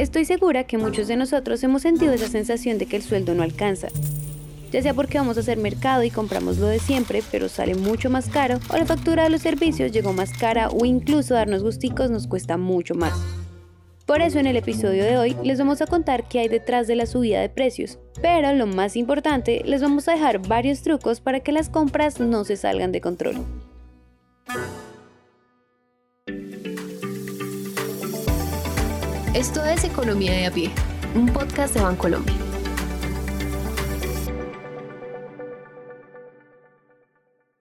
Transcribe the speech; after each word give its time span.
Estoy 0.00 0.24
segura 0.24 0.64
que 0.64 0.78
muchos 0.78 1.08
de 1.08 1.16
nosotros 1.16 1.62
hemos 1.62 1.82
sentido 1.82 2.14
esa 2.14 2.26
sensación 2.26 2.78
de 2.78 2.86
que 2.86 2.96
el 2.96 3.02
sueldo 3.02 3.34
no 3.34 3.42
alcanza. 3.42 3.88
Ya 4.72 4.80
sea 4.80 4.94
porque 4.94 5.18
vamos 5.18 5.36
a 5.36 5.40
hacer 5.40 5.58
mercado 5.58 6.02
y 6.02 6.10
compramos 6.10 6.56
lo 6.56 6.68
de 6.68 6.78
siempre, 6.78 7.22
pero 7.30 7.50
sale 7.50 7.74
mucho 7.74 8.08
más 8.08 8.30
caro, 8.30 8.60
o 8.70 8.78
la 8.78 8.86
factura 8.86 9.24
de 9.24 9.28
los 9.28 9.42
servicios 9.42 9.92
llegó 9.92 10.14
más 10.14 10.32
cara, 10.32 10.70
o 10.70 10.86
incluso 10.86 11.34
darnos 11.34 11.62
gusticos 11.62 12.10
nos 12.10 12.26
cuesta 12.26 12.56
mucho 12.56 12.94
más. 12.94 13.12
Por 14.06 14.22
eso 14.22 14.38
en 14.38 14.46
el 14.46 14.56
episodio 14.56 15.04
de 15.04 15.18
hoy 15.18 15.36
les 15.44 15.58
vamos 15.58 15.82
a 15.82 15.86
contar 15.86 16.26
qué 16.26 16.38
hay 16.38 16.48
detrás 16.48 16.86
de 16.86 16.96
la 16.96 17.04
subida 17.04 17.42
de 17.42 17.50
precios. 17.50 17.98
Pero 18.22 18.54
lo 18.54 18.66
más 18.66 18.96
importante, 18.96 19.60
les 19.66 19.82
vamos 19.82 20.08
a 20.08 20.12
dejar 20.12 20.38
varios 20.38 20.80
trucos 20.80 21.20
para 21.20 21.40
que 21.40 21.52
las 21.52 21.68
compras 21.68 22.20
no 22.20 22.44
se 22.44 22.56
salgan 22.56 22.90
de 22.90 23.02
control. 23.02 23.44
Esto 29.34 29.64
es 29.64 29.84
Economía 29.84 30.32
de 30.32 30.46
a 30.46 30.50
pie, 30.50 30.70
un 31.14 31.26
podcast 31.26 31.72
de 31.72 31.80
Bancolombia. 31.80 32.34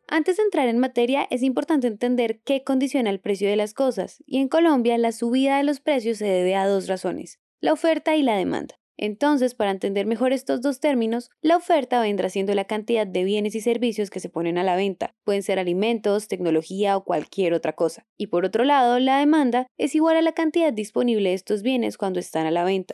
Antes 0.07 0.37
de 0.37 0.43
entrar 0.43 0.67
en 0.67 0.79
materia, 0.79 1.27
es 1.29 1.43
importante 1.43 1.85
entender 1.85 2.39
qué 2.43 2.63
condiciona 2.63 3.11
el 3.11 3.19
precio 3.19 3.47
de 3.47 3.55
las 3.55 3.75
cosas, 3.75 4.23
y 4.25 4.39
en 4.39 4.47
Colombia 4.47 4.97
la 4.97 5.11
subida 5.11 5.57
de 5.57 5.63
los 5.63 5.79
precios 5.79 6.17
se 6.17 6.25
debe 6.25 6.55
a 6.55 6.67
dos 6.67 6.87
razones, 6.87 7.39
la 7.61 7.73
oferta 7.73 8.15
y 8.15 8.23
la 8.23 8.35
demanda. 8.35 8.78
Entonces, 9.01 9.55
para 9.55 9.71
entender 9.71 10.05
mejor 10.05 10.33
estos 10.33 10.59
dos 10.59 10.81
términos, 10.81 11.31
la 11.41 11.55
oferta 11.55 12.01
vendrá 12.01 12.29
siendo 12.29 12.53
la 12.53 12.65
cantidad 12.65 13.07
de 13.07 13.23
bienes 13.23 13.55
y 13.55 13.61
servicios 13.61 14.09
que 14.09 14.19
se 14.19 14.27
ponen 14.27 14.57
a 14.57 14.63
la 14.63 14.75
venta. 14.75 15.15
Pueden 15.23 15.41
ser 15.41 15.57
alimentos, 15.57 16.27
tecnología 16.27 16.97
o 16.97 17.05
cualquier 17.05 17.53
otra 17.53 17.71
cosa. 17.71 18.05
Y 18.17 18.27
por 18.27 18.43
otro 18.43 18.65
lado, 18.65 18.99
la 18.99 19.19
demanda 19.19 19.67
es 19.77 19.95
igual 19.95 20.17
a 20.17 20.21
la 20.21 20.33
cantidad 20.33 20.73
disponible 20.73 21.29
de 21.29 21.35
estos 21.35 21.61
bienes 21.61 21.97
cuando 21.97 22.19
están 22.19 22.45
a 22.45 22.51
la 22.51 22.65
venta. 22.65 22.93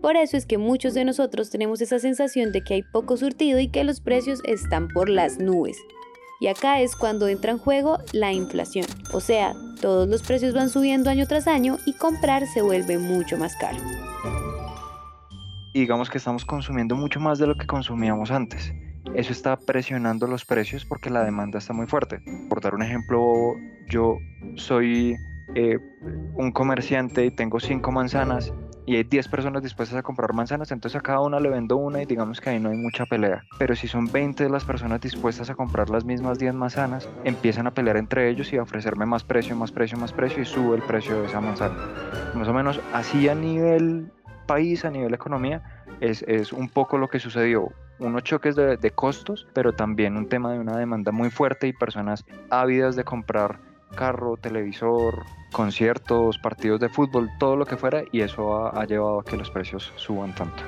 Por 0.00 0.16
eso 0.16 0.38
es 0.38 0.46
que 0.46 0.56
muchos 0.56 0.94
de 0.94 1.04
nosotros 1.04 1.50
tenemos 1.50 1.82
esa 1.82 1.98
sensación 1.98 2.52
de 2.52 2.62
que 2.62 2.72
hay 2.72 2.82
poco 2.90 3.18
surtido 3.18 3.60
y 3.60 3.68
que 3.68 3.84
los 3.84 4.00
precios 4.00 4.40
están 4.44 4.88
por 4.88 5.10
las 5.10 5.38
nubes. 5.38 5.76
Y 6.40 6.46
acá 6.46 6.80
es 6.80 6.96
cuando 6.96 7.28
entra 7.28 7.52
en 7.52 7.58
juego 7.58 7.98
la 8.14 8.32
inflación. 8.32 8.86
O 9.12 9.20
sea, 9.20 9.52
todos 9.80 10.08
los 10.08 10.22
precios 10.22 10.54
van 10.54 10.68
subiendo 10.68 11.10
año 11.10 11.26
tras 11.26 11.46
año 11.46 11.78
y 11.86 11.94
comprar 11.94 12.46
se 12.46 12.62
vuelve 12.62 12.98
mucho 12.98 13.38
más 13.38 13.56
caro. 13.56 13.78
digamos 15.72 16.10
que 16.10 16.18
estamos 16.18 16.44
consumiendo 16.44 16.96
mucho 16.96 17.20
más 17.20 17.38
de 17.38 17.46
lo 17.46 17.56
que 17.56 17.66
consumíamos 17.66 18.30
antes. 18.30 18.72
Eso 19.14 19.32
está 19.32 19.56
presionando 19.56 20.26
los 20.26 20.44
precios 20.44 20.84
porque 20.84 21.10
la 21.10 21.24
demanda 21.24 21.58
está 21.58 21.72
muy 21.72 21.86
fuerte. 21.86 22.20
Por 22.48 22.60
dar 22.60 22.74
un 22.74 22.82
ejemplo, 22.82 23.54
yo 23.88 24.18
soy 24.56 25.16
eh, 25.54 25.78
un 26.36 26.52
comerciante 26.52 27.26
y 27.26 27.30
tengo 27.30 27.58
cinco 27.58 27.90
manzanas 27.92 28.52
y 28.86 28.96
hay 28.96 29.04
10 29.04 29.28
personas 29.28 29.62
dispuestas 29.62 29.98
a 29.98 30.02
comprar 30.02 30.32
manzanas, 30.32 30.70
entonces 30.72 30.98
a 30.98 31.02
cada 31.02 31.20
una 31.20 31.40
le 31.40 31.48
vendo 31.48 31.76
una 31.76 32.02
y 32.02 32.06
digamos 32.06 32.40
que 32.40 32.50
ahí 32.50 32.60
no 32.60 32.70
hay 32.70 32.76
mucha 32.76 33.06
pelea. 33.06 33.44
Pero 33.58 33.76
si 33.76 33.88
son 33.88 34.10
20 34.10 34.44
de 34.44 34.50
las 34.50 34.64
personas 34.64 35.00
dispuestas 35.00 35.50
a 35.50 35.54
comprar 35.54 35.90
las 35.90 36.04
mismas 36.04 36.38
10 36.38 36.54
manzanas, 36.54 37.08
empiezan 37.24 37.66
a 37.66 37.72
pelear 37.72 37.96
entre 37.96 38.28
ellos 38.28 38.52
y 38.52 38.56
a 38.56 38.62
ofrecerme 38.62 39.06
más 39.06 39.24
precio, 39.24 39.56
más 39.56 39.72
precio, 39.72 39.98
más 39.98 40.12
precio 40.12 40.42
y 40.42 40.46
sube 40.46 40.76
el 40.76 40.82
precio 40.82 41.20
de 41.20 41.26
esa 41.26 41.40
manzana. 41.40 41.76
Más 42.34 42.48
o 42.48 42.52
menos 42.52 42.80
así 42.92 43.28
a 43.28 43.34
nivel 43.34 44.10
país, 44.46 44.84
a 44.84 44.90
nivel 44.90 45.14
economía, 45.14 45.62
es, 46.00 46.22
es 46.22 46.52
un 46.52 46.68
poco 46.68 46.98
lo 46.98 47.08
que 47.08 47.20
sucedió 47.20 47.68
unos 48.00 48.24
choques 48.24 48.56
de, 48.56 48.78
de, 48.78 48.90
costos, 48.90 49.46
pero 49.52 49.74
también 49.74 50.16
un 50.16 50.26
tema 50.26 50.52
de 50.52 50.58
una 50.58 50.76
demanda 50.76 51.12
muy 51.12 51.30
fuerte 51.30 51.68
y 51.68 51.74
personas 51.74 52.24
ávidas 52.48 52.96
de 52.96 53.04
comprar 53.04 53.58
carro, 53.94 54.36
televisor, 54.36 55.24
conciertos, 55.52 56.38
partidos 56.38 56.80
de 56.80 56.88
fútbol, 56.88 57.30
todo 57.38 57.56
lo 57.56 57.66
que 57.66 57.76
fuera, 57.76 58.02
y 58.12 58.20
eso 58.20 58.66
ha, 58.66 58.84
llevado 58.86 59.20
a 59.20 59.24
que 59.24 59.36
los 59.36 59.50
precios 59.50 59.92
suban 59.96 60.34
tanto. 60.34 60.62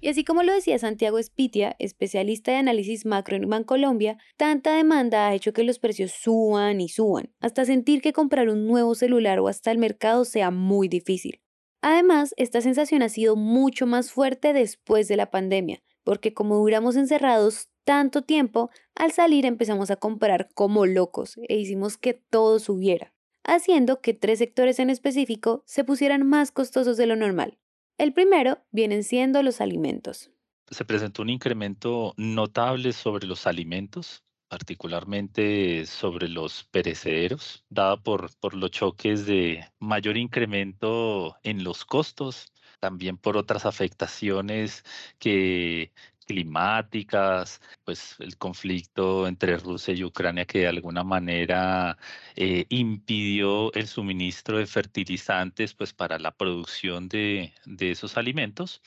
Y 0.00 0.08
así 0.08 0.24
como 0.24 0.42
lo 0.42 0.52
decía 0.52 0.78
Santiago 0.78 1.18
Espitia, 1.18 1.74
especialista 1.78 2.52
de 2.52 2.58
análisis 2.58 3.06
macro 3.06 3.36
en 3.36 3.48
Bancolombia, 3.48 4.18
tanta 4.36 4.76
demanda 4.76 5.26
ha 5.26 5.34
hecho 5.34 5.52
que 5.52 5.64
los 5.64 5.78
precios 5.78 6.12
suban 6.12 6.80
y 6.80 6.88
suban, 6.88 7.32
hasta 7.40 7.64
sentir 7.64 8.02
que 8.02 8.12
comprar 8.12 8.48
un 8.48 8.66
nuevo 8.66 8.94
celular 8.94 9.40
o 9.40 9.48
hasta 9.48 9.72
el 9.72 9.78
mercado 9.78 10.24
sea 10.24 10.50
muy 10.50 10.88
difícil. 10.88 11.40
Además, 11.82 12.34
esta 12.36 12.60
sensación 12.60 13.02
ha 13.02 13.08
sido 13.08 13.36
mucho 13.36 13.86
más 13.86 14.10
fuerte 14.10 14.52
después 14.52 15.08
de 15.08 15.16
la 15.16 15.30
pandemia, 15.30 15.82
porque 16.04 16.34
como 16.34 16.56
duramos 16.56 16.96
encerrados 16.96 17.68
tanto 17.86 18.22
tiempo, 18.22 18.70
al 18.96 19.12
salir 19.12 19.46
empezamos 19.46 19.92
a 19.92 19.96
comprar 19.96 20.48
como 20.54 20.86
locos 20.86 21.38
e 21.48 21.56
hicimos 21.56 21.96
que 21.96 22.14
todo 22.14 22.58
subiera, 22.58 23.14
haciendo 23.44 24.00
que 24.00 24.12
tres 24.12 24.40
sectores 24.40 24.80
en 24.80 24.90
específico 24.90 25.62
se 25.66 25.84
pusieran 25.84 26.26
más 26.26 26.50
costosos 26.50 26.96
de 26.96 27.06
lo 27.06 27.14
normal. 27.14 27.58
El 27.96 28.12
primero 28.12 28.58
vienen 28.72 29.04
siendo 29.04 29.40
los 29.44 29.60
alimentos. 29.60 30.32
Se 30.68 30.84
presentó 30.84 31.22
un 31.22 31.30
incremento 31.30 32.12
notable 32.16 32.92
sobre 32.92 33.28
los 33.28 33.46
alimentos, 33.46 34.24
particularmente 34.48 35.86
sobre 35.86 36.28
los 36.28 36.64
perecederos, 36.64 37.64
dado 37.70 38.02
por, 38.02 38.36
por 38.40 38.54
los 38.54 38.72
choques 38.72 39.26
de 39.26 39.64
mayor 39.78 40.16
incremento 40.16 41.36
en 41.44 41.62
los 41.62 41.84
costos, 41.84 42.52
también 42.80 43.16
por 43.16 43.36
otras 43.36 43.64
afectaciones 43.64 44.84
que 45.20 45.92
climáticas, 46.26 47.60
pues 47.84 48.16
el 48.18 48.36
conflicto 48.36 49.26
entre 49.26 49.56
Rusia 49.58 49.94
y 49.94 50.04
Ucrania 50.04 50.44
que 50.44 50.60
de 50.60 50.68
alguna 50.68 51.04
manera 51.04 51.96
eh, 52.36 52.66
impidió 52.68 53.72
el 53.74 53.86
suministro 53.86 54.58
de 54.58 54.66
fertilizantes 54.66 55.74
pues 55.74 55.92
para 55.92 56.18
la 56.18 56.32
producción 56.32 57.08
de, 57.08 57.52
de 57.64 57.90
esos 57.92 58.16
alimentos 58.16 58.82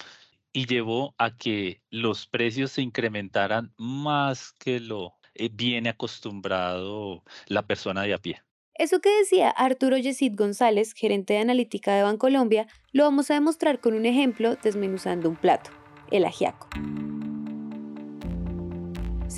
y 0.53 0.65
llevó 0.65 1.15
a 1.17 1.35
que 1.37 1.81
los 1.89 2.27
precios 2.27 2.71
se 2.71 2.81
incrementaran 2.81 3.73
más 3.77 4.53
que 4.53 4.79
lo 4.79 5.15
eh, 5.35 5.49
viene 5.51 5.89
acostumbrado 5.89 7.23
la 7.47 7.65
persona 7.65 8.03
de 8.03 8.13
a 8.13 8.17
pie. 8.17 8.41
Eso 8.75 9.01
que 9.01 9.09
decía 9.19 9.49
Arturo 9.49 9.97
Yesid 9.97 10.35
González, 10.37 10.93
gerente 10.93 11.33
de 11.33 11.39
analítica 11.39 11.93
de 11.95 12.03
Bancolombia, 12.03 12.67
lo 12.93 13.03
vamos 13.03 13.29
a 13.29 13.33
demostrar 13.33 13.81
con 13.81 13.93
un 13.93 14.05
ejemplo 14.05 14.55
desmenuzando 14.55 15.29
un 15.29 15.35
plato, 15.35 15.71
el 16.11 16.23
ajiaco. 16.23 16.69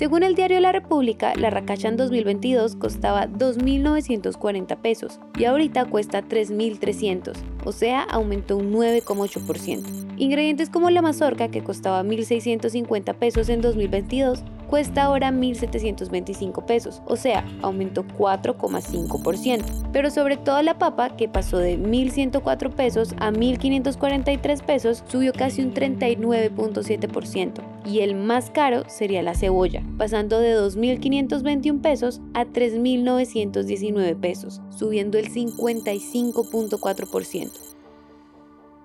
Según 0.02 0.24
el 0.24 0.34
diario 0.34 0.58
La 0.58 0.72
República, 0.72 1.32
la 1.36 1.48
racacha 1.50 1.86
en 1.86 1.96
2022 1.96 2.74
costaba 2.74 3.28
2.940 3.28 4.76
pesos 4.78 5.20
y 5.38 5.44
ahorita 5.44 5.84
cuesta 5.84 6.24
3.300, 6.24 7.36
o 7.64 7.70
sea, 7.70 8.02
aumentó 8.02 8.56
un 8.56 8.72
9,8%. 8.72 10.16
Ingredientes 10.16 10.70
como 10.70 10.90
la 10.90 11.02
mazorca, 11.02 11.52
que 11.52 11.62
costaba 11.62 12.02
1.650 12.02 13.14
pesos 13.14 13.48
en 13.48 13.60
2022, 13.60 14.42
cuesta 14.72 15.02
ahora 15.02 15.30
1.725 15.30 16.64
pesos, 16.64 17.02
o 17.04 17.16
sea, 17.16 17.44
aumentó 17.60 18.04
4,5%. 18.04 19.90
Pero 19.92 20.10
sobre 20.10 20.38
todo 20.38 20.62
la 20.62 20.78
papa, 20.78 21.14
que 21.14 21.28
pasó 21.28 21.58
de 21.58 21.78
1.104 21.78 22.70
pesos 22.70 23.12
a 23.18 23.30
1.543 23.30 24.64
pesos, 24.64 25.04
subió 25.08 25.34
casi 25.34 25.60
un 25.60 25.74
39,7%. 25.74 27.60
Y 27.84 28.00
el 28.00 28.14
más 28.14 28.48
caro 28.48 28.84
sería 28.88 29.20
la 29.20 29.34
cebolla, 29.34 29.82
pasando 29.98 30.40
de 30.40 30.56
2.521 30.56 31.82
pesos 31.82 32.22
a 32.32 32.46
3.919 32.46 34.18
pesos, 34.18 34.62
subiendo 34.70 35.18
el 35.18 35.30
55,4%. 35.30 37.71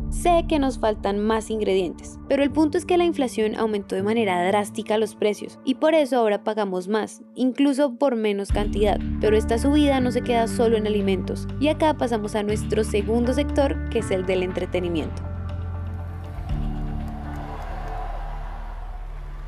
Sé 0.09 0.45
que 0.47 0.57
nos 0.57 0.79
faltan 0.79 1.19
más 1.19 1.50
ingredientes, 1.50 2.18
pero 2.29 2.41
el 2.41 2.50
punto 2.50 2.78
es 2.78 2.85
que 2.85 2.97
la 2.97 3.03
inflación 3.03 3.56
aumentó 3.56 3.95
de 3.95 4.03
manera 4.03 4.45
drástica 4.47 4.97
los 4.97 5.16
precios 5.16 5.59
y 5.66 5.75
por 5.75 5.94
eso 5.94 6.18
ahora 6.18 6.45
pagamos 6.45 6.88
más, 6.88 7.22
incluso 7.35 7.95
por 7.95 8.15
menos 8.15 8.50
cantidad. 8.50 9.00
Pero 9.19 9.36
esta 9.36 9.57
subida 9.57 10.00
no 10.00 10.12
se 10.12 10.21
queda 10.21 10.48
solo 10.48 10.77
en 10.77 10.88
alimentos 10.88 11.45
y 11.59 11.68
acá 11.68 11.94
pasamos 11.95 12.36
a 12.36 12.44
nuestro 12.44 12.86
segundo 12.86 13.33
sector, 13.33 13.89
que 13.89 14.00
es 14.00 14.09
el 14.09 14.25
del 14.25 14.44
entretenimiento. 14.44 15.21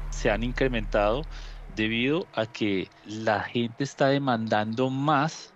Se 0.09 0.29
han 0.29 0.43
incrementado 0.43 1.21
debido 1.77 2.27
a 2.33 2.45
que 2.45 2.89
la 3.05 3.39
gente 3.39 3.85
está 3.85 4.07
demandando 4.07 4.89
más 4.89 5.53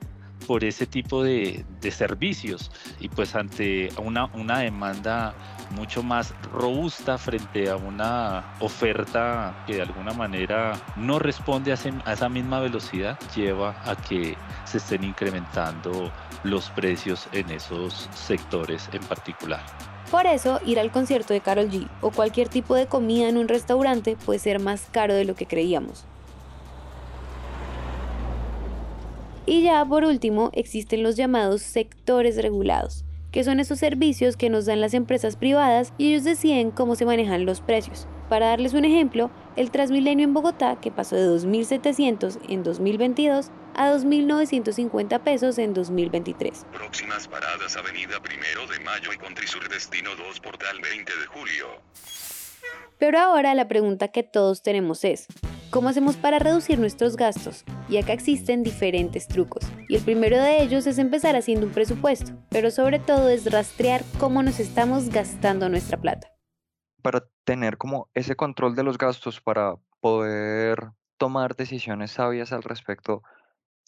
por 0.47 0.63
ese 0.63 0.85
tipo 0.85 1.23
de, 1.23 1.65
servicios 1.91 2.71
y 2.99 3.09
pues 3.09 3.35
ante 3.35 3.89
una, 4.01 4.25
una 4.33 4.59
demanda 4.59 5.33
mucho 5.71 6.01
más 6.01 6.33
robusta 6.53 7.17
frente 7.17 7.69
a 7.69 7.75
una 7.75 8.55
oferta 8.59 9.63
que 9.67 9.75
de 9.75 9.81
alguna 9.81 10.13
manera 10.13 10.73
no 10.95 11.19
responde 11.19 11.73
a, 11.73 11.77
a, 12.05 12.13
esa 12.13 12.29
misma 12.29 12.61
velocidad, 12.61 13.19
lleva 13.35 13.75
a 13.85 13.95
que 13.95 14.37
se 14.65 14.77
estén 14.77 15.03
incrementando 15.03 16.11
los 16.43 16.69
precios 16.69 17.27
en 17.33 17.49
esos 17.51 18.09
sectores 18.13 18.89
en 18.93 19.03
particular. 19.03 19.61
Por 20.09 20.25
eso, 20.27 20.59
ir 20.65 20.79
al 20.79 20.91
concierto 20.91 21.33
de 21.33 21.41
Carol 21.41 21.69
G 21.69 21.87
o 22.01 22.11
cualquier 22.11 22.47
tipo 22.47 22.75
de 22.75 22.87
comida 22.87 23.27
en 23.29 23.37
un 23.37 23.47
restaurante 23.47 24.15
puede 24.15 24.39
ser 24.39 24.59
más 24.59 24.87
caro 24.91 25.15
de 25.15 25.25
lo 25.25 25.35
que 25.35 25.47
creíamos. 25.47 26.05
Y 29.45 29.63
ya 29.63 29.83
por 29.83 30.05
último 30.05 30.51
existen 30.53 31.03
los 31.03 31.17
llamados 31.17 31.61
sectores 31.61 32.37
regulados, 32.37 33.03
que 33.31 33.43
son 33.43 33.59
esos 33.59 33.77
servicios 33.77 34.37
que 34.37 34.49
nos 34.49 34.65
dan 34.65 34.79
las 34.79 34.93
empresas 34.93 35.35
privadas 35.35 35.91
y 35.97 36.09
ellos 36.09 36.23
deciden 36.23 36.71
cómo 36.71 36.95
se 36.95 37.05
manejan 37.05 37.45
los 37.45 37.59
precios. 37.59 38.07
Para 38.29 38.47
darles 38.47 38.73
un 38.73 38.85
ejemplo, 38.85 39.31
el 39.57 39.69
Transmilenio 39.69 40.23
en 40.23 40.33
Bogotá, 40.33 40.79
que 40.79 40.91
pasó 40.91 41.17
de 41.17 41.27
2.700 41.27 42.39
en 42.47 42.63
2022 42.63 43.51
a 43.75 43.91
2.950 43.91 45.19
pesos 45.19 45.57
en 45.57 45.73
2023. 45.73 46.65
Próximas 46.71 47.27
paradas 47.27 47.75
Avenida 47.75 48.21
Primero 48.21 48.65
de 48.67 48.79
Mayo 48.79 49.11
y 49.13 49.17
Contrisur 49.17 49.67
Destino 49.67 50.11
2 50.15 50.39
Portal 50.39 50.79
20 50.81 51.11
de 51.11 51.25
Julio. 51.27 51.65
Pero 52.97 53.19
ahora 53.19 53.53
la 53.55 53.67
pregunta 53.67 54.07
que 54.07 54.23
todos 54.23 54.63
tenemos 54.63 55.03
es, 55.03 55.27
¿cómo 55.73 55.89
hacemos 55.89 56.17
para 56.17 56.37
reducir 56.37 56.77
nuestros 56.77 57.15
gastos? 57.15 57.65
Y 57.89 57.97
acá 57.97 58.13
existen 58.13 58.61
diferentes 58.61 59.27
trucos. 59.27 59.63
Y 59.89 59.95
el 59.95 60.03
primero 60.03 60.37
de 60.37 60.61
ellos 60.61 60.85
es 60.85 60.99
empezar 60.99 61.35
haciendo 61.35 61.65
un 61.65 61.73
presupuesto, 61.73 62.33
pero 62.51 62.69
sobre 62.69 62.99
todo 62.99 63.27
es 63.27 63.51
rastrear 63.51 64.03
cómo 64.19 64.43
nos 64.43 64.59
estamos 64.59 65.09
gastando 65.09 65.69
nuestra 65.69 65.99
plata. 65.99 66.27
Para 67.01 67.27
tener 67.43 67.77
como 67.77 68.07
ese 68.13 68.35
control 68.35 68.75
de 68.75 68.83
los 68.83 68.99
gastos, 68.99 69.41
para 69.41 69.75
poder 69.99 70.91
tomar 71.17 71.55
decisiones 71.55 72.11
sabias 72.11 72.53
al 72.53 72.61
respecto, 72.61 73.23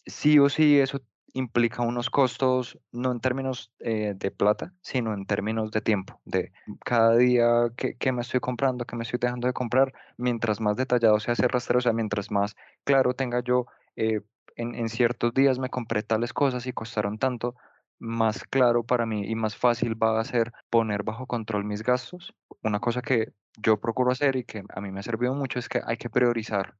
sí 0.06 0.40
o 0.40 0.48
sí 0.48 0.80
eso 0.80 1.00
implica 1.36 1.82
unos 1.82 2.08
costos, 2.08 2.78
no 2.92 3.12
en 3.12 3.20
términos 3.20 3.70
eh, 3.80 4.14
de 4.16 4.30
plata, 4.30 4.72
sino 4.80 5.12
en 5.12 5.26
términos 5.26 5.70
de 5.70 5.82
tiempo, 5.82 6.18
de 6.24 6.52
cada 6.82 7.14
día 7.14 7.70
que, 7.76 8.12
me 8.12 8.22
estoy 8.22 8.40
comprando, 8.40 8.86
que 8.86 8.96
me 8.96 9.04
estoy 9.04 9.18
dejando 9.20 9.46
de 9.46 9.52
comprar, 9.52 9.92
mientras 10.16 10.60
más 10.60 10.76
detallado 10.76 11.20
sea 11.20 11.34
ese 11.34 11.46
rastreo, 11.46 11.78
o 11.78 11.82
sea, 11.82 11.92
mientras 11.92 12.30
más 12.30 12.56
claro 12.84 13.12
tenga 13.12 13.40
yo, 13.40 13.66
eh, 13.96 14.22
en, 14.56 14.74
en 14.74 14.88
ciertos 14.88 15.34
días 15.34 15.58
me 15.58 15.68
compré 15.68 16.02
tales 16.02 16.32
cosas 16.32 16.66
y 16.66 16.72
costaron 16.72 17.18
tanto, 17.18 17.54
más 17.98 18.44
claro 18.44 18.84
para 18.84 19.04
mí 19.04 19.26
y 19.26 19.34
más 19.34 19.56
fácil 19.56 20.02
va 20.02 20.18
a 20.18 20.24
ser 20.24 20.52
poner 20.70 21.02
bajo 21.02 21.26
control 21.26 21.64
mis 21.64 21.82
gastos. 21.82 22.34
Una 22.62 22.80
cosa 22.80 23.02
que 23.02 23.32
yo 23.58 23.78
procuro 23.78 24.10
hacer 24.10 24.36
y 24.36 24.44
que 24.44 24.62
a 24.68 24.80
mí 24.80 24.90
me 24.90 25.00
ha 25.00 25.02
servido 25.02 25.34
mucho 25.34 25.58
es 25.58 25.68
que 25.68 25.82
hay 25.84 25.96
que 25.98 26.10
priorizar 26.10 26.76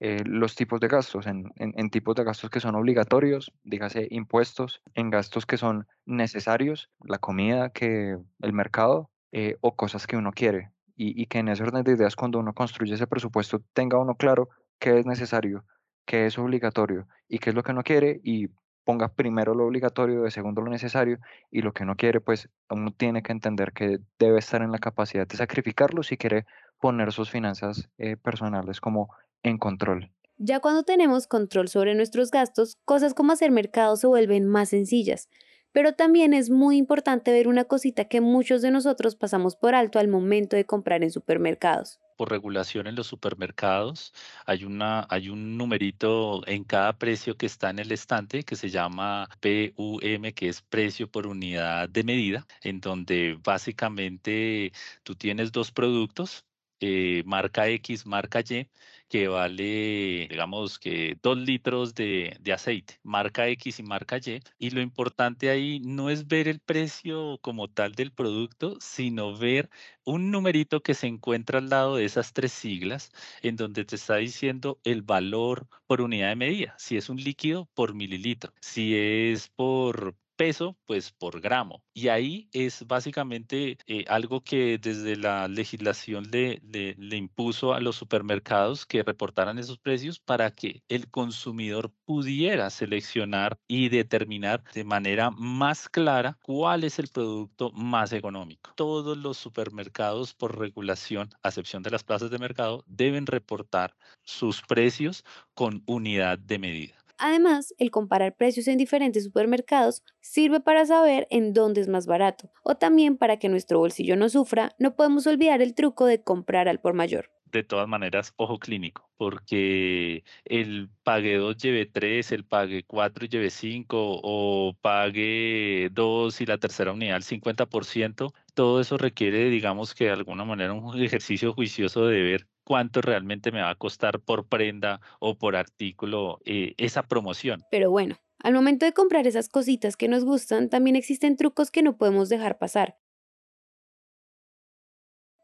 eh, 0.00 0.22
los 0.24 0.54
tipos 0.54 0.80
de 0.80 0.88
gastos, 0.88 1.26
en, 1.26 1.90
tipos 1.90 2.14
de 2.14 2.24
gastos 2.24 2.50
que 2.50 2.60
son 2.60 2.76
obligatorios, 2.76 3.52
dígase 3.64 4.06
impuestos, 4.10 4.80
en 4.94 5.10
gastos 5.10 5.44
que 5.44 5.56
son 5.56 5.86
necesarios, 6.06 6.90
la 7.00 7.18
comida, 7.18 7.70
que 7.70 8.16
el 8.40 8.52
mercado, 8.52 9.10
eh, 9.32 9.56
o 9.60 9.74
cosas 9.74 10.06
que 10.06 10.16
uno 10.16 10.32
quiere. 10.32 10.70
Y, 10.96 11.20
y, 11.20 11.26
que 11.26 11.38
en 11.38 11.48
ese 11.48 11.62
orden 11.62 11.84
de 11.84 11.92
ideas, 11.92 12.16
cuando 12.16 12.38
uno 12.38 12.54
construye 12.54 12.94
ese 12.94 13.06
presupuesto, 13.06 13.62
tenga 13.72 13.98
uno 13.98 14.16
claro 14.16 14.48
qué 14.78 14.98
es 14.98 15.06
necesario, 15.06 15.64
qué 16.06 16.26
es 16.26 16.38
obligatorio 16.38 17.06
y 17.28 17.38
qué 17.38 17.50
es 17.50 17.56
lo 17.56 17.62
que 17.62 17.72
uno 17.72 17.82
quiere 17.82 18.20
y 18.24 18.48
ponga 18.88 19.08
primero 19.08 19.54
lo 19.54 19.66
obligatorio, 19.66 20.22
de 20.22 20.30
segundo 20.30 20.62
lo 20.62 20.70
necesario 20.70 21.18
y 21.50 21.60
lo 21.60 21.72
que 21.72 21.82
uno 21.82 21.94
quiere, 21.94 22.22
pues 22.22 22.48
uno 22.70 22.90
tiene 22.90 23.22
que 23.22 23.32
entender 23.32 23.74
que 23.74 23.98
debe 24.18 24.38
estar 24.38 24.62
en 24.62 24.72
la 24.72 24.78
capacidad 24.78 25.26
de 25.26 25.36
sacrificarlo 25.36 26.02
si 26.02 26.16
quiere 26.16 26.46
poner 26.80 27.12
sus 27.12 27.30
finanzas 27.30 27.90
eh, 27.98 28.16
personales 28.16 28.80
como 28.80 29.10
en 29.42 29.58
control. 29.58 30.10
Ya 30.36 30.60
cuando 30.60 30.84
tenemos 30.84 31.26
control 31.26 31.68
sobre 31.68 31.94
nuestros 31.94 32.30
gastos, 32.30 32.76
cosas 32.84 33.12
como 33.12 33.32
hacer 33.32 33.50
mercado 33.50 33.96
se 33.96 34.06
vuelven 34.06 34.46
más 34.46 34.68
sencillas. 34.68 35.28
Pero 35.72 35.92
también 35.94 36.32
es 36.32 36.48
muy 36.48 36.76
importante 36.76 37.32
ver 37.32 37.48
una 37.48 37.64
cosita 37.64 38.06
que 38.06 38.20
muchos 38.20 38.62
de 38.62 38.70
nosotros 38.70 39.16
pasamos 39.16 39.56
por 39.56 39.74
alto 39.74 39.98
al 39.98 40.08
momento 40.08 40.56
de 40.56 40.64
comprar 40.64 41.02
en 41.02 41.10
supermercados. 41.10 42.00
Por 42.16 42.30
regulación 42.30 42.88
en 42.88 42.96
los 42.96 43.06
supermercados 43.06 44.12
hay, 44.44 44.64
una, 44.64 45.06
hay 45.08 45.28
un 45.28 45.56
numerito 45.56 46.44
en 46.48 46.64
cada 46.64 46.98
precio 46.98 47.36
que 47.36 47.46
está 47.46 47.70
en 47.70 47.78
el 47.78 47.92
estante 47.92 48.42
que 48.42 48.56
se 48.56 48.70
llama 48.70 49.28
PUM, 49.40 50.32
que 50.34 50.48
es 50.48 50.62
precio 50.62 51.08
por 51.08 51.28
unidad 51.28 51.88
de 51.88 52.02
medida, 52.02 52.46
en 52.62 52.80
donde 52.80 53.38
básicamente 53.44 54.72
tú 55.04 55.14
tienes 55.14 55.52
dos 55.52 55.70
productos, 55.70 56.44
eh, 56.80 57.22
marca 57.26 57.68
X, 57.68 58.06
marca 58.06 58.40
Y, 58.40 58.68
que 59.08 59.28
vale, 59.28 60.28
digamos 60.30 60.78
que 60.78 61.18
dos 61.22 61.38
litros 61.38 61.94
de, 61.94 62.36
de, 62.40 62.52
aceite, 62.52 62.98
marca 63.02 63.48
X 63.48 63.78
y 63.78 63.82
marca 63.82 64.18
Y. 64.18 64.40
Y 64.58 64.70
lo 64.70 64.80
importante 64.80 65.50
ahí 65.50 65.80
no 65.80 66.10
es 66.10 66.26
ver 66.28 66.48
el 66.48 66.60
precio 66.60 67.38
como 67.42 67.68
tal 67.68 67.94
del 67.94 68.12
producto, 68.12 68.76
sino 68.80 69.36
ver 69.36 69.70
un 70.04 70.30
numerito 70.30 70.82
que 70.82 70.94
se 70.94 71.06
encuentra 71.06 71.58
al 71.58 71.68
lado 71.70 71.96
de 71.96 72.04
esas 72.04 72.32
tres 72.32 72.52
siglas, 72.52 73.10
en 73.42 73.56
donde 73.56 73.84
te 73.84 73.96
está 73.96 74.16
diciendo 74.16 74.78
el 74.84 75.02
valor 75.02 75.66
por 75.86 76.00
unidad 76.00 76.28
de 76.30 76.36
medida, 76.36 76.74
si 76.78 76.96
es 76.96 77.08
un 77.08 77.18
líquido 77.18 77.68
por 77.74 77.94
mililitro, 77.94 78.52
si 78.60 78.94
es 78.96 79.48
por 79.48 80.16
peso, 80.38 80.78
pues 80.86 81.12
por 81.12 81.40
gramo. 81.40 81.82
Y 81.92 82.08
ahí 82.08 82.48
es 82.52 82.86
básicamente 82.86 83.76
eh, 83.86 84.04
algo 84.08 84.42
que 84.42 84.78
desde 84.78 85.16
la 85.16 85.48
legislación 85.48 86.28
le, 86.30 86.62
le, 86.62 87.16
impuso 87.16 87.74
a 87.74 87.80
los 87.80 87.96
supermercados 87.96 88.86
que 88.86 89.02
reportaran 89.02 89.58
esos 89.58 89.78
precios 89.78 90.20
para 90.20 90.52
que 90.52 90.82
el 90.88 91.10
consumidor 91.10 91.92
pudiera 92.04 92.70
seleccionar 92.70 93.58
y 93.66 93.88
determinar 93.88 94.62
de 94.72 94.84
manera 94.84 95.30
más 95.30 95.88
clara 95.88 96.38
cuál 96.42 96.84
es 96.84 97.00
el 97.00 97.08
producto 97.08 97.72
más 97.72 98.12
económico. 98.12 98.70
Todos 98.76 99.18
los 99.18 99.38
supermercados 99.38 100.34
por 100.34 100.56
regulación, 100.56 101.30
a 101.42 101.48
excepción 101.48 101.82
de 101.82 101.90
las 101.90 102.04
plazas 102.04 102.30
de 102.30 102.38
mercado, 102.38 102.84
deben 102.86 103.26
reportar 103.26 103.96
sus 104.22 104.62
precios 104.62 105.24
con 105.54 105.82
unidad 105.86 106.38
de 106.38 106.58
medida. 106.60 106.97
Además, 107.18 107.74
el 107.78 107.90
comparar 107.90 108.36
precios 108.36 108.68
en 108.68 108.78
diferentes 108.78 109.24
supermercados 109.24 110.04
sirve 110.20 110.60
para 110.60 110.86
saber 110.86 111.26
en 111.30 111.52
dónde 111.52 111.80
es 111.80 111.88
más 111.88 112.06
barato, 112.06 112.50
o 112.62 112.76
también 112.76 113.16
para 113.16 113.38
que 113.38 113.48
nuestro 113.48 113.80
bolsillo 113.80 114.16
no 114.16 114.28
sufra, 114.28 114.74
no 114.78 114.94
podemos 114.94 115.26
olvidar 115.26 115.60
el 115.60 115.74
truco 115.74 116.06
de 116.06 116.22
comprar 116.22 116.68
al 116.68 116.80
por 116.80 116.94
mayor. 116.94 117.30
De 117.50 117.62
todas 117.64 117.88
maneras, 117.88 118.34
ojo 118.36 118.58
clínico, 118.58 119.10
porque 119.16 120.22
el 120.44 120.90
pague 121.02 121.36
2 121.36 121.56
lleve 121.56 121.86
3, 121.86 122.30
el 122.32 122.44
pague 122.44 122.84
4 122.84 123.24
y 123.24 123.28
lleve 123.28 123.48
5, 123.50 124.20
o 124.22 124.76
pague 124.82 125.88
2 125.92 126.40
y 126.42 126.46
la 126.46 126.58
tercera 126.58 126.92
unidad 126.92 127.16
al 127.16 127.22
50%, 127.22 128.32
todo 128.54 128.80
eso 128.80 128.98
requiere, 128.98 129.48
digamos 129.48 129.94
que 129.94 130.04
de 130.04 130.10
alguna 130.10 130.44
manera, 130.44 130.74
un 130.74 131.00
ejercicio 131.02 131.54
juicioso 131.54 132.06
de 132.06 132.22
ver 132.22 132.46
cuánto 132.68 133.00
realmente 133.00 133.50
me 133.50 133.62
va 133.62 133.70
a 133.70 133.74
costar 133.74 134.20
por 134.20 134.46
prenda 134.46 135.00
o 135.18 135.38
por 135.38 135.56
artículo 135.56 136.38
eh, 136.44 136.74
esa 136.76 137.02
promoción. 137.02 137.64
Pero 137.70 137.90
bueno, 137.90 138.16
al 138.42 138.52
momento 138.52 138.84
de 138.84 138.92
comprar 138.92 139.26
esas 139.26 139.48
cositas 139.48 139.96
que 139.96 140.08
nos 140.08 140.24
gustan, 140.24 140.68
también 140.68 140.94
existen 140.94 141.36
trucos 141.36 141.70
que 141.70 141.82
no 141.82 141.96
podemos 141.96 142.28
dejar 142.28 142.58
pasar 142.58 142.98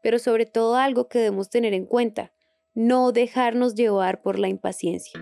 pero 0.05 0.19
sobre 0.19 0.45
todo 0.45 0.75
algo 0.75 1.07
que 1.07 1.17
debemos 1.17 1.49
tener 1.49 1.73
en 1.73 1.87
cuenta, 1.87 2.31
no 2.75 3.11
dejarnos 3.11 3.73
llevar 3.73 4.21
por 4.21 4.37
la 4.37 4.47
impaciencia. 4.47 5.19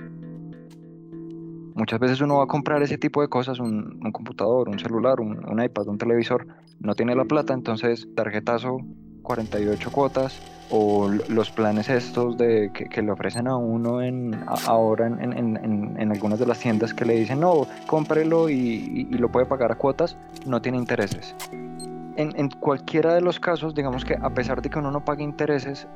Muchas 1.74 2.02
veces 2.02 2.20
uno 2.20 2.40
va 2.40 2.44
a 2.44 2.48
comprar 2.48 2.84
ese 2.84 2.98
tipo 2.98 3.22
de 3.22 3.30
cosas, 3.30 3.62
un, 3.62 4.02
computador, 4.12 4.68
un 4.68 4.78
celular, 4.80 5.22
un, 5.22 5.64
iPad, 5.64 5.88
un 5.88 5.98
televisor, 5.98 6.48
no 6.82 6.96
tiene 6.96 7.16
la 7.16 7.24
plata, 7.24 7.54
entonces 7.54 8.10
tarjetazo, 8.14 8.80
48 9.22 9.90
cuotas, 9.90 10.42
o 10.76 11.08
los 11.08 11.52
planes 11.52 11.88
estos 11.88 12.36
de 12.36 12.72
que, 12.74 13.02
le 13.04 13.12
ofrecen 13.12 13.48
a 13.48 13.56
uno 13.56 14.02
en, 14.02 14.44
ahora 14.66 15.06
en, 15.06 16.12
algunas 16.12 16.40
de 16.40 16.48
las 16.48 16.58
tiendas 16.58 16.96
que 16.96 17.06
le 17.06 17.14
dicen, 17.14 17.42
no, 17.42 17.68
cómprelo 17.86 18.50
y, 18.50 19.08
y 19.08 19.18
lo 19.20 19.32
puede 19.32 19.46
pagar 19.46 19.72
a 19.72 19.76
cuotas, 19.76 20.18
no 20.48 20.64
tiene 20.64 20.80
intereses. 20.80 21.36
En, 22.16 22.50
cualquiera 22.50 23.14
de 23.14 23.22
los 23.22 23.40
casos, 23.40 23.76
digamos 23.76 24.04
que 24.04 24.18
a 24.20 24.32
pesar 24.32 24.64
de 24.64 24.70
que 24.72 24.80
uno 24.80 24.90
no 24.90 25.06
pague 25.06 25.24
intereses, 25.24 25.88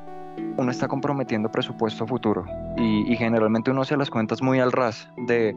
uno 0.56 0.70
está 0.70 0.86
comprometiendo 0.86 1.50
presupuesto 1.50 2.06
futuro. 2.06 2.44
Y, 2.76 3.16
generalmente 3.16 3.72
uno 3.72 3.82
hace 3.82 3.96
las 3.96 4.10
cuentas 4.10 4.42
muy 4.42 4.60
al 4.60 4.70
ras 4.70 5.08
de 5.26 5.56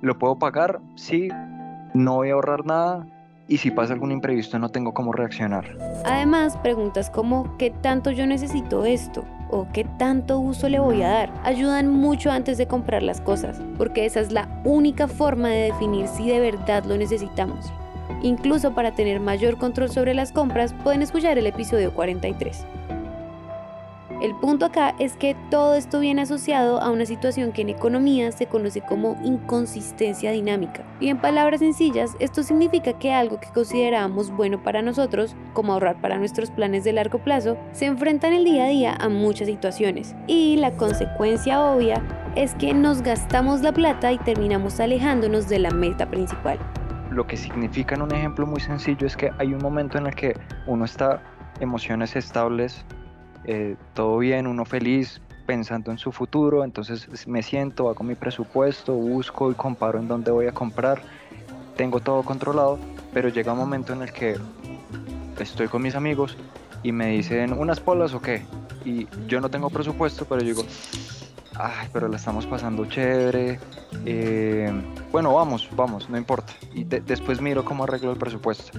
lo 0.00 0.18
puedo 0.18 0.36
pagar, 0.40 0.80
sí, 0.96 1.28
no 1.94 2.16
voy 2.16 2.30
a 2.30 2.32
ahorrar 2.32 2.66
nada 2.66 3.06
y 3.50 3.58
si 3.58 3.70
pasa 3.72 3.92
algún 3.92 4.12
imprevisto 4.12 4.58
no 4.58 4.70
tengo 4.70 4.94
cómo 4.94 5.12
reaccionar. 5.12 5.76
Además, 6.04 6.56
preguntas 6.58 7.10
como 7.10 7.56
¿qué 7.58 7.70
tanto 7.70 8.12
yo 8.12 8.26
necesito 8.26 8.86
esto? 8.86 9.24
o 9.52 9.66
qué 9.72 9.84
tanto 9.98 10.38
uso 10.38 10.68
le 10.68 10.78
voy 10.78 11.02
a 11.02 11.08
dar 11.08 11.32
ayudan 11.42 11.90
mucho 11.90 12.30
antes 12.30 12.56
de 12.56 12.68
comprar 12.68 13.02
las 13.02 13.20
cosas, 13.20 13.60
porque 13.76 14.06
esa 14.06 14.20
es 14.20 14.30
la 14.30 14.48
única 14.64 15.08
forma 15.08 15.48
de 15.48 15.72
definir 15.72 16.06
si 16.06 16.28
de 16.28 16.38
verdad 16.38 16.84
lo 16.84 16.96
necesitamos. 16.96 17.72
Incluso 18.22 18.72
para 18.74 18.92
tener 18.92 19.18
mayor 19.18 19.58
control 19.58 19.90
sobre 19.90 20.14
las 20.14 20.30
compras, 20.30 20.72
pueden 20.84 21.02
escuchar 21.02 21.36
el 21.36 21.46
episodio 21.46 21.92
43. 21.92 22.64
El 24.20 24.34
punto 24.34 24.66
acá 24.66 24.94
es 24.98 25.16
que 25.16 25.34
todo 25.50 25.74
esto 25.74 25.98
viene 25.98 26.20
asociado 26.20 26.78
a 26.82 26.90
una 26.90 27.06
situación 27.06 27.52
que 27.52 27.62
en 27.62 27.70
economía 27.70 28.30
se 28.32 28.46
conoce 28.46 28.82
como 28.82 29.16
inconsistencia 29.24 30.30
dinámica. 30.30 30.84
Y 31.00 31.08
en 31.08 31.22
palabras 31.22 31.60
sencillas, 31.60 32.16
esto 32.18 32.42
significa 32.42 32.98
que 32.98 33.14
algo 33.14 33.40
que 33.40 33.48
considerábamos 33.48 34.30
bueno 34.30 34.62
para 34.62 34.82
nosotros, 34.82 35.34
como 35.54 35.72
ahorrar 35.72 36.02
para 36.02 36.18
nuestros 36.18 36.50
planes 36.50 36.84
de 36.84 36.92
largo 36.92 37.18
plazo, 37.20 37.56
se 37.72 37.86
enfrenta 37.86 38.28
en 38.28 38.34
el 38.34 38.44
día 38.44 38.64
a 38.64 38.68
día 38.68 38.94
a 39.00 39.08
muchas 39.08 39.48
situaciones. 39.48 40.14
Y 40.26 40.56
la 40.58 40.72
consecuencia 40.72 41.58
obvia 41.58 42.02
es 42.36 42.54
que 42.56 42.74
nos 42.74 43.00
gastamos 43.00 43.62
la 43.62 43.72
plata 43.72 44.12
y 44.12 44.18
terminamos 44.18 44.80
alejándonos 44.80 45.48
de 45.48 45.60
la 45.60 45.70
meta 45.70 46.10
principal. 46.10 46.58
Lo 47.10 47.26
que 47.26 47.38
significa 47.38 47.94
en 47.94 48.02
un 48.02 48.14
ejemplo 48.14 48.46
muy 48.46 48.60
sencillo 48.60 49.06
es 49.06 49.16
que 49.16 49.30
hay 49.38 49.54
un 49.54 49.62
momento 49.62 49.96
en 49.96 50.08
el 50.08 50.14
que 50.14 50.38
uno 50.66 50.84
está 50.84 51.22
emociones 51.60 52.16
estables, 52.16 52.84
eh, 53.44 53.76
todo 53.94 54.18
bien, 54.18 54.46
uno 54.46 54.64
feliz, 54.64 55.20
pensando 55.46 55.90
en 55.90 55.98
su 55.98 56.12
futuro, 56.12 56.62
entonces 56.62 57.26
me 57.26 57.42
siento, 57.42 57.88
hago 57.88 58.04
mi 58.04 58.14
presupuesto, 58.14 58.94
busco 58.94 59.50
y 59.50 59.54
comparo 59.54 59.98
en 59.98 60.06
dónde 60.06 60.30
voy 60.30 60.46
a 60.46 60.52
comprar, 60.52 61.02
tengo 61.76 61.98
todo 61.98 62.22
controlado, 62.22 62.78
pero 63.12 63.28
llega 63.28 63.52
un 63.52 63.58
momento 63.58 63.92
en 63.92 64.02
el 64.02 64.12
que 64.12 64.36
estoy 65.40 65.66
con 65.66 65.82
mis 65.82 65.96
amigos 65.96 66.36
y 66.82 66.92
me 66.92 67.08
dicen 67.08 67.52
unas 67.52 67.80
polas 67.80 68.14
o 68.14 68.22
qué, 68.22 68.44
y 68.84 69.08
yo 69.26 69.40
no 69.40 69.48
tengo 69.48 69.70
presupuesto, 69.70 70.24
pero 70.24 70.42
digo, 70.42 70.64
ay, 71.56 71.88
pero 71.92 72.06
la 72.06 72.16
estamos 72.16 72.46
pasando 72.46 72.84
chévere, 72.86 73.58
eh, 74.04 74.72
bueno, 75.10 75.34
vamos, 75.34 75.68
vamos, 75.74 76.08
no 76.08 76.16
importa, 76.16 76.52
y 76.74 76.84
después 76.84 77.40
miro 77.40 77.64
cómo 77.64 77.84
arreglo 77.84 78.12
el 78.12 78.18
presupuesto. 78.18 78.78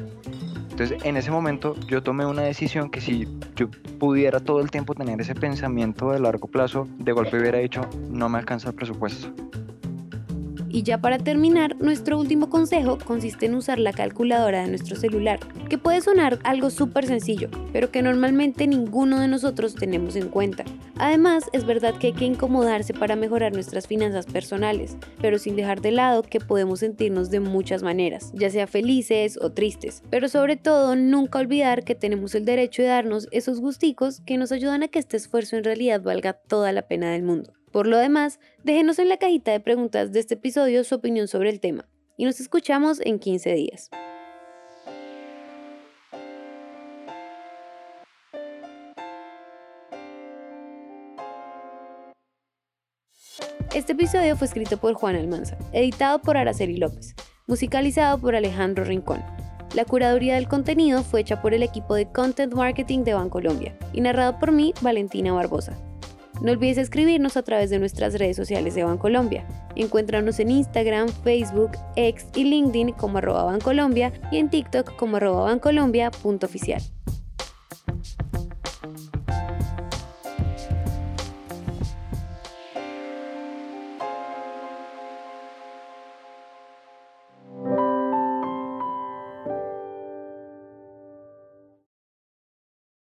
Entonces, 0.71 1.03
en 1.03 1.17
ese 1.17 1.29
momento 1.29 1.75
yo 1.87 2.01
tomé 2.01 2.25
una 2.25 2.41
decisión 2.41 2.89
que 2.89 3.01
si 3.01 3.27
yo 3.55 3.69
pudiera 3.99 4.39
todo 4.39 4.61
el 4.61 4.71
tiempo 4.71 4.95
tener 4.95 5.19
ese 5.21 5.35
pensamiento 5.35 6.11
de 6.11 6.19
largo 6.19 6.47
plazo, 6.47 6.87
de 6.97 7.11
golpe 7.11 7.37
hubiera 7.37 7.59
dicho, 7.59 7.81
no 8.09 8.29
me 8.29 8.39
alcanza 8.39 8.69
el 8.69 8.75
presupuesto. 8.75 9.31
Y 10.73 10.83
ya 10.83 10.99
para 10.99 11.17
terminar, 11.17 11.75
nuestro 11.81 12.17
último 12.17 12.49
consejo 12.49 12.97
consiste 13.03 13.45
en 13.45 13.55
usar 13.55 13.77
la 13.77 13.91
calculadora 13.91 14.63
de 14.63 14.69
nuestro 14.69 14.95
celular, 14.95 15.39
que 15.69 15.77
puede 15.77 15.99
sonar 15.99 16.39
algo 16.43 16.69
súper 16.69 17.05
sencillo, 17.05 17.49
pero 17.73 17.91
que 17.91 18.01
normalmente 18.01 18.67
ninguno 18.67 19.19
de 19.19 19.27
nosotros 19.27 19.75
tenemos 19.75 20.15
en 20.15 20.29
cuenta. 20.29 20.63
Además, 20.97 21.43
es 21.51 21.65
verdad 21.65 21.95
que 21.95 22.07
hay 22.07 22.13
que 22.13 22.25
incomodarse 22.25 22.93
para 22.93 23.17
mejorar 23.17 23.51
nuestras 23.51 23.85
finanzas 23.85 24.25
personales, 24.25 24.95
pero 25.19 25.39
sin 25.39 25.57
dejar 25.57 25.81
de 25.81 25.91
lado 25.91 26.23
que 26.23 26.39
podemos 26.39 26.79
sentirnos 26.79 27.29
de 27.29 27.41
muchas 27.41 27.83
maneras, 27.83 28.31
ya 28.33 28.49
sea 28.49 28.65
felices 28.65 29.37
o 29.41 29.51
tristes, 29.51 30.03
pero 30.09 30.29
sobre 30.29 30.55
todo 30.55 30.95
nunca 30.95 31.39
olvidar 31.39 31.83
que 31.83 31.95
tenemos 31.95 32.33
el 32.33 32.45
derecho 32.45 32.81
de 32.81 32.87
darnos 32.87 33.27
esos 33.31 33.59
gusticos 33.59 34.21
que 34.21 34.37
nos 34.37 34.53
ayudan 34.53 34.83
a 34.83 34.87
que 34.87 34.99
este 34.99 35.17
esfuerzo 35.17 35.57
en 35.57 35.65
realidad 35.65 36.01
valga 36.01 36.33
toda 36.33 36.71
la 36.71 36.83
pena 36.83 37.11
del 37.11 37.23
mundo. 37.23 37.51
Por 37.71 37.87
lo 37.87 37.97
demás, 37.97 38.39
déjenos 38.63 38.99
en 38.99 39.07
la 39.07 39.17
cajita 39.17 39.51
de 39.51 39.59
preguntas 39.59 40.11
de 40.11 40.19
este 40.19 40.33
episodio 40.33 40.83
su 40.83 40.95
opinión 40.95 41.27
sobre 41.27 41.49
el 41.49 41.59
tema 41.59 41.87
y 42.17 42.25
nos 42.25 42.39
escuchamos 42.39 42.99
en 43.01 43.17
15 43.17 43.53
días. 43.53 43.89
Este 53.73 53.93
episodio 53.93 54.35
fue 54.35 54.47
escrito 54.47 54.75
por 54.75 54.93
Juan 54.95 55.15
Almanza, 55.15 55.57
editado 55.71 56.21
por 56.21 56.35
Araceli 56.35 56.75
López, 56.75 57.15
musicalizado 57.47 58.17
por 58.19 58.35
Alejandro 58.35 58.83
Rincón. 58.83 59.23
La 59.75 59.85
curaduría 59.85 60.35
del 60.35 60.49
contenido 60.49 61.03
fue 61.03 61.21
hecha 61.21 61.41
por 61.41 61.53
el 61.53 61.63
equipo 61.63 61.95
de 61.95 62.11
Content 62.11 62.53
Marketing 62.53 63.05
de 63.05 63.13
Bancolombia 63.13 63.77
y 63.93 64.01
narrado 64.01 64.37
por 64.39 64.51
mí, 64.51 64.73
Valentina 64.81 65.31
Barbosa. 65.31 65.77
No 66.41 66.51
olvides 66.51 66.79
escribirnos 66.79 67.37
a 67.37 67.43
través 67.43 67.69
de 67.69 67.77
nuestras 67.77 68.15
redes 68.15 68.35
sociales 68.35 68.73
de 68.73 68.83
Bancolombia. 68.83 69.45
Encuéntranos 69.75 70.39
en 70.39 70.49
Instagram, 70.49 71.07
Facebook, 71.23 71.71
X 71.95 72.25
y 72.35 72.45
LinkedIn 72.45 72.93
como 72.93 73.19
arroba 73.19 73.43
Bancolombia 73.43 74.11
y 74.31 74.37
en 74.37 74.49
TikTok 74.49 74.95
como 74.95 75.17
arroba 75.17 75.43
bancolombia.oficial. 75.43 76.81